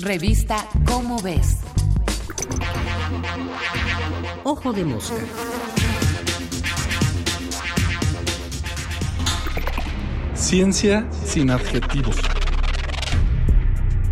Revista 0.00 0.64
Cómo 0.84 1.20
ves. 1.20 1.56
Ojo 4.44 4.72
de 4.72 4.84
mosca. 4.84 5.16
Ciencia 10.34 11.08
sin 11.24 11.50
adjetivos. 11.50 12.14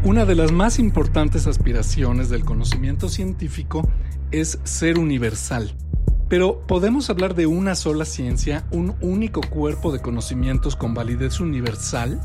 Una 0.03 0.25
de 0.25 0.35
las 0.35 0.51
más 0.51 0.81
importantes 0.81 1.47
aspiraciones 1.47 2.31
del 2.31 2.45
conocimiento 2.45 3.09
científico 3.09 3.89
es 4.33 4.59
ser 4.65 4.99
universal. 4.99 5.77
Pero 6.29 6.67
¿podemos 6.67 7.11
hablar 7.11 7.37
de 7.37 7.47
una 7.47 7.77
sola 7.77 8.07
ciencia, 8.07 8.67
un 8.73 8.97
único 9.01 9.41
cuerpo 9.41 9.93
de 9.93 10.01
conocimientos 10.01 10.75
con 10.75 10.95
validez 10.95 11.39
universal? 11.39 12.21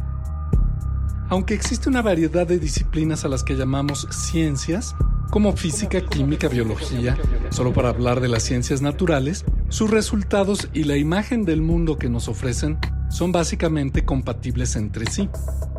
Aunque 1.32 1.54
existe 1.54 1.88
una 1.88 2.02
variedad 2.02 2.45
de 2.45 2.59
disciplinas 2.59 3.23
a 3.23 3.29
las 3.29 3.45
que 3.45 3.55
llamamos 3.55 4.05
ciencias, 4.11 4.98
como 5.30 5.55
física, 5.55 6.02
química, 6.02 6.49
biología, 6.49 7.17
solo 7.52 7.71
para 7.71 7.88
hablar 7.88 8.20
de 8.20 8.27
las 8.27 8.44
ciencias 8.44 8.81
naturales, 8.81 9.45
sus 9.70 9.90
resultados 9.90 10.67
y 10.73 10.84
la 10.84 10.98
imagen 10.98 11.45
del 11.45 11.62
mundo 11.62 11.98
que 11.98 12.09
nos 12.09 12.27
ofrecen 12.27 12.80
son 13.09 13.31
básicamente 13.31 14.04
compatibles 14.04 14.76
entre 14.76 15.05
sí. 15.05 15.30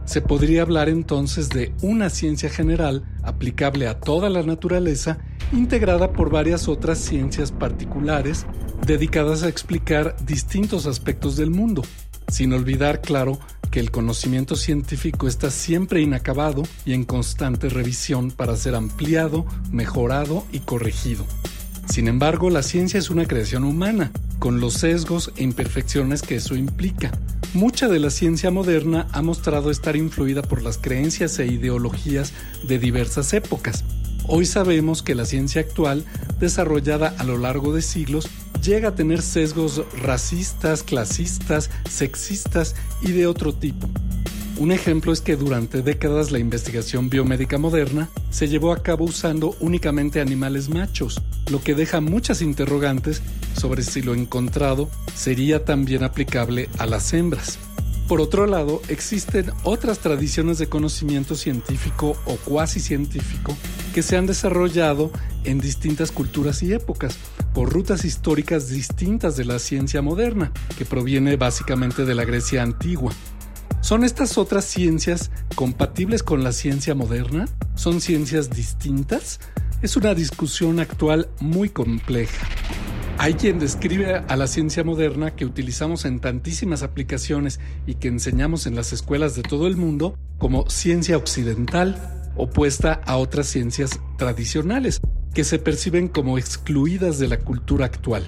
Se 0.07 0.23
podría 0.23 0.63
hablar 0.63 0.89
entonces 0.89 1.51
de 1.51 1.75
una 1.83 2.09
ciencia 2.09 2.49
general 2.49 3.05
aplicable 3.23 3.89
a 3.89 4.01
toda 4.01 4.31
la 4.31 4.43
naturaleza, 4.43 5.19
integrada 5.53 6.15
por 6.15 6.31
varias 6.31 6.67
otras 6.67 6.97
ciencias 6.97 7.53
particulares 7.53 8.47
dedicadas 8.87 9.43
a 9.43 9.51
explicar 9.51 10.17
distintos 10.25 10.87
aspectos 10.87 11.37
del 11.37 11.51
mundo, 11.51 11.83
sin 12.29 12.55
olvidar, 12.55 13.03
claro, 13.03 13.39
que 13.73 13.81
el 13.81 13.91
conocimiento 13.91 14.55
científico 14.55 15.27
está 15.27 15.51
siempre 15.51 16.03
inacabado 16.03 16.63
y 16.85 16.93
en 16.93 17.05
constante 17.05 17.71
revisión 17.71 18.31
para 18.31 18.55
ser 18.55 18.75
ampliado, 18.75 19.47
mejorado 19.73 20.45
y 20.53 20.61
corregido. 20.61 21.25
Sin 21.89 22.07
embargo, 22.07 22.51
la 22.51 22.63
ciencia 22.63 22.99
es 22.99 23.09
una 23.09 23.27
creación 23.27 23.65
humana, 23.65 24.13
con 24.39 24.61
los 24.61 24.75
sesgos 24.75 25.33
e 25.37 25.43
imperfecciones 25.43 26.21
que 26.21 26.37
eso 26.37 26.55
implica. 26.55 27.13
Mucha 27.55 27.89
de 27.89 27.99
la 27.99 28.11
ciencia 28.11 28.51
moderna 28.51 29.09
ha 29.13 29.23
mostrado 29.23 29.71
estar 29.71 29.97
influida 29.97 30.43
por 30.43 30.63
las 30.63 30.77
creencias 30.77 31.39
e 31.39 31.47
ideologías 31.47 32.35
de 32.69 32.79
diversas 32.79 33.33
épocas. 33.33 33.85
Hoy 34.29 34.45
sabemos 34.45 35.03
que 35.03 35.15
la 35.15 35.25
ciencia 35.25 35.63
actual, 35.63 36.05
desarrollada 36.39 37.15
a 37.19 37.25
lo 37.25 37.39
largo 37.39 37.75
de 37.75 37.81
siglos, 37.81 38.29
llega 38.63 38.89
a 38.89 38.95
tener 38.95 39.23
sesgos 39.23 39.83
racistas, 40.01 40.83
clasistas, 40.83 41.71
sexistas 41.89 42.75
y 43.03 43.13
de 43.13 43.27
otro 43.27 43.53
tipo. 43.53 43.89
Un 44.59 44.71
ejemplo 44.71 45.13
es 45.13 45.21
que 45.21 45.37
durante 45.37 45.83
décadas 45.83 46.31
la 46.31 46.39
investigación 46.39 47.11
biomédica 47.11 47.59
moderna 47.59 48.09
se 48.31 48.49
llevó 48.49 48.73
a 48.73 48.83
cabo 48.83 49.07
usando 49.07 49.57
únicamente 49.61 50.21
animales 50.21 50.69
machos, 50.69 51.21
lo 51.51 51.63
que 51.63 51.75
deja 51.75 52.01
muchas 52.01 52.43
interrogantes 52.43 53.23
sobre 53.59 53.83
si 53.83 54.03
lo 54.03 54.15
encontrado 54.15 54.89
sería 55.15 55.65
también 55.65 56.05
aplicable 56.05 56.69
a 56.79 56.87
las 56.87 57.13
hembras. 57.13 57.59
Por 58.07 58.21
otro 58.21 58.47
lado, 58.47 58.83
existen 58.89 59.51
otras 59.63 59.99
tradiciones 60.01 60.59
de 60.59 60.69
conocimiento 60.69 61.35
científico 61.35 62.17
o 62.27 62.37
cuasi 62.37 62.79
científico 62.79 63.57
que 63.93 64.03
se 64.03 64.17
han 64.17 64.27
desarrollado 64.27 65.13
en 65.45 65.61
distintas 65.61 66.11
culturas 66.11 66.63
y 66.63 66.73
épocas, 66.73 67.19
por 67.55 67.73
rutas 67.73 68.05
históricas 68.05 68.69
distintas 68.69 69.37
de 69.37 69.45
la 69.45 69.59
ciencia 69.59 70.03
moderna, 70.03 70.53
que 70.77 70.85
proviene 70.85 71.37
básicamente 71.37 72.05
de 72.05 72.15
la 72.15 72.25
Grecia 72.25 72.63
antigua. 72.63 73.13
¿Son 73.81 74.05
estas 74.05 74.39
otras 74.39 74.65
ciencias 74.65 75.31
compatibles 75.55 76.23
con 76.23 76.45
la 76.45 76.53
ciencia 76.53 76.95
moderna? 76.95 77.47
¿Son 77.75 78.01
ciencias 78.01 78.51
distintas? 78.51 79.41
Es 79.83 79.97
una 79.97 80.15
discusión 80.15 80.81
actual 80.81 81.29
muy 81.41 81.69
compleja. 81.69 82.47
Hay 83.19 83.35
quien 83.35 83.59
describe 83.59 84.23
a 84.27 84.37
la 84.37 84.47
ciencia 84.47 84.85
moderna 84.85 85.37
que 85.37 85.45
utilizamos 85.45 86.05
en 86.05 86.21
tantísimas 86.21 86.83
aplicaciones 86.83 87.61
y 87.87 87.97
que 87.97 88.09
enseñamos 88.09 88.67
en 88.67 88.75
las 88.75 88.93
escuelas 88.93 89.37
de 89.37 89.43
todo 89.43 89.67
el 89.67 89.77
mundo 89.77 90.17
como 90.39 90.69
ciencia 90.71 91.17
occidental, 91.17 92.22
opuesta 92.37 93.01
a 93.07 93.17
otras 93.17 93.47
ciencias 93.47 94.01
tradicionales, 94.17 95.01
que 95.35 95.45
se 95.45 95.59
perciben 95.59 96.09
como 96.09 96.39
excluidas 96.39 97.19
de 97.19 97.29
la 97.29 97.39
cultura 97.39 97.87
actual. 97.87 98.25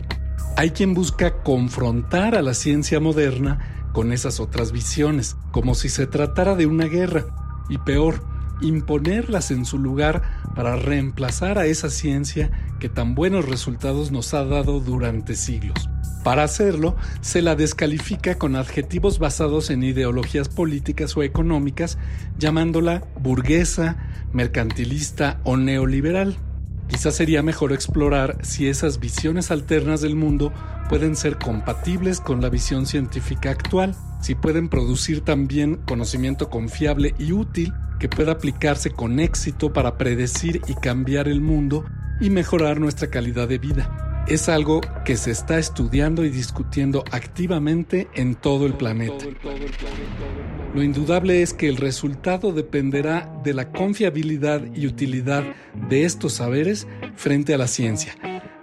Hay 0.57 0.71
quien 0.71 0.95
busca 0.95 1.43
confrontar 1.43 2.35
a 2.35 2.43
la 2.43 2.55
ciencia 2.55 3.01
moderna 3.01 3.91
con 3.93 4.13
esas 4.13 4.41
otras 4.41 4.73
visiones, 4.73 5.37
como 5.53 5.75
si 5.75 5.89
se 5.89 6.07
tratara 6.07 6.55
de 6.57 6.67
una 6.67 6.87
guerra, 6.87 7.27
y 7.69 7.79
peor, 7.79 8.25
imponerlas 8.61 9.51
en 9.51 9.65
su 9.65 9.79
lugar 9.79 10.23
para 10.55 10.77
reemplazar 10.77 11.59
a 11.59 11.67
esa 11.67 11.91
ciencia 11.91 12.51
que 12.81 12.89
tan 12.89 13.15
buenos 13.15 13.49
resultados 13.49 14.11
nos 14.11 14.35
ha 14.35 14.45
dado 14.45 14.81
durante 14.81 15.35
siglos. 15.35 15.89
Para 16.25 16.43
hacerlo, 16.43 16.97
se 17.21 17.43
la 17.43 17.55
descalifica 17.55 18.37
con 18.37 18.57
adjetivos 18.57 19.19
basados 19.19 19.69
en 19.69 19.83
ideologías 19.83 20.49
políticas 20.49 21.15
o 21.19 21.23
económicas, 21.23 21.99
llamándola 22.39 23.05
burguesa, 23.21 23.99
mercantilista 24.33 25.39
o 25.45 25.59
neoliberal. 25.59 26.39
Quizás 26.89 27.15
sería 27.15 27.43
mejor 27.43 27.75
explorar 27.75 28.39
si 28.41 28.69
esas 28.69 29.01
visiones 29.01 29.51
alternas 29.51 30.01
del 30.01 30.17
mundo 30.17 30.51
pueden 30.89 31.15
ser 31.15 31.37
compatibles 31.37 32.21
con 32.21 32.41
la 32.41 32.49
visión 32.49 32.87
científica 32.87 33.51
actual, 33.51 33.95
si 34.23 34.35
pueden 34.35 34.71
producir 34.71 35.21
también 35.21 35.77
conocimiento 35.87 36.49
confiable 36.49 37.15
y 37.19 37.33
útil 37.33 37.75
que 38.01 38.09
pueda 38.09 38.33
aplicarse 38.33 38.91
con 38.91 39.21
éxito 39.21 39.75
para 39.75 39.99
predecir 39.99 40.63
y 40.69 40.75
cambiar 40.75 41.29
el 41.29 41.43
mundo 41.43 41.85
y 42.19 42.31
mejorar 42.31 42.81
nuestra 42.81 43.09
calidad 43.09 43.47
de 43.47 43.59
vida. 43.59 44.04
Es 44.27 44.49
algo 44.49 44.81
que 45.05 45.17
se 45.17 45.31
está 45.31 45.59
estudiando 45.59 46.25
y 46.25 46.31
discutiendo 46.31 47.05
activamente 47.11 48.09
en 48.15 48.35
todo 48.35 48.65
el 48.65 48.73
planeta. 48.73 49.27
Lo 50.75 50.83
indudable 50.83 51.43
es 51.43 51.53
que 51.53 51.69
el 51.69 51.77
resultado 51.77 52.53
dependerá 52.53 53.31
de 53.45 53.53
la 53.53 53.71
confiabilidad 53.71 54.63
y 54.75 54.87
utilidad 54.87 55.45
de 55.91 56.05
estos 56.05 56.33
saberes 56.35 56.87
frente 57.17 57.53
a 57.53 57.59
la 57.59 57.69
ciencia, 57.69 58.15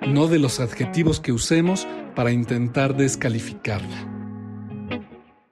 no 0.07 0.27
de 0.27 0.39
los 0.39 0.59
adjetivos 0.59 1.19
que 1.19 1.31
usemos 1.31 1.88
para 2.16 2.31
intentar 2.31 2.97
descalificarla. 2.97 4.07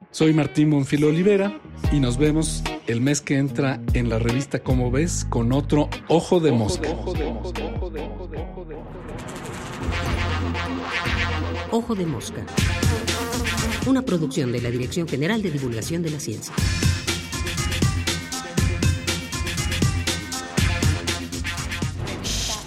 Soy 0.10 0.34
Martín 0.34 0.70
Monfilo 0.70 1.10
Olivera 1.10 1.62
y 1.92 2.00
nos 2.00 2.18
vemos 2.18 2.64
el 2.90 3.02
mes 3.02 3.22
que 3.22 3.38
entra 3.38 3.82
en 3.94 4.10
la 4.10 4.20
revista 4.20 4.60
Como 4.60 4.92
ves 4.92 5.26
con 5.30 5.54
otro 5.54 5.90
Ojo 6.08 6.40
de 6.40 6.52
Mosca. 6.52 6.90
Ojo 11.72 11.96
de 11.96 12.06
Mosca 12.06 12.46
una 13.86 14.02
producción 14.04 14.52
de 14.52 14.62
la 14.62 14.70
Dirección 14.70 15.08
General 15.08 15.42
de 15.42 15.52
Divulgación 15.52 16.04
de 16.04 16.12
la 16.12 16.20
Ciencia. 16.20 16.54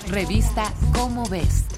Revista 0.08 0.72
Cómo 0.92 1.28
ves. 1.28 1.71